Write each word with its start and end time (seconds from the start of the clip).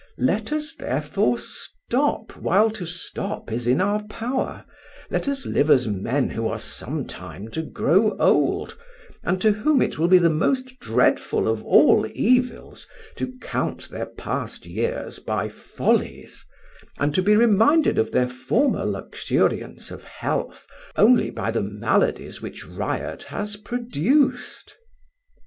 Let 0.17 0.51
us 0.51 0.73
therefore 0.73 1.37
stop 1.37 2.35
while 2.35 2.71
to 2.71 2.87
stop 2.87 3.51
is 3.51 3.67
in 3.67 3.79
our 3.79 4.01
power: 4.05 4.65
let 5.11 5.27
us 5.27 5.45
live 5.45 5.69
as 5.69 5.85
men 5.87 6.31
who 6.31 6.47
are 6.47 6.57
some 6.57 7.05
time 7.05 7.49
to 7.49 7.61
grow 7.61 8.17
old, 8.17 8.75
and 9.23 9.39
to 9.41 9.51
whom 9.51 9.79
it 9.79 9.99
will 9.99 10.07
be 10.07 10.17
the 10.17 10.27
most 10.31 10.79
dreadful 10.79 11.47
of 11.47 11.63
all 11.63 12.07
evils 12.15 12.87
to 13.17 13.31
count 13.43 13.89
their 13.89 14.07
past 14.07 14.65
years 14.65 15.19
by 15.19 15.49
follies, 15.49 16.43
and 16.97 17.13
to 17.13 17.21
be 17.21 17.35
reminded 17.35 17.99
of 17.99 18.11
their 18.11 18.27
former 18.27 18.83
luxuriance 18.85 19.91
of 19.91 20.03
health 20.05 20.65
only 20.95 21.29
by 21.29 21.51
the 21.51 21.61
maladies 21.61 22.41
which 22.41 22.65
riot 22.65 23.21
has 23.21 23.55
produced." 23.55 24.77